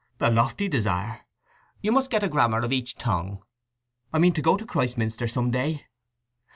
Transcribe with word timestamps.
"A 0.19 0.31
lofty 0.31 0.67
desire. 0.67 1.27
You 1.79 1.91
must 1.91 2.09
get 2.09 2.23
a 2.23 2.27
grammar 2.27 2.61
of 2.61 2.73
each 2.73 2.95
tongue." 2.95 3.43
"I 4.11 4.17
mean 4.17 4.33
to 4.33 4.41
go 4.41 4.57
to 4.57 4.65
Christminster 4.65 5.27
some 5.27 5.51
day." 5.51 5.85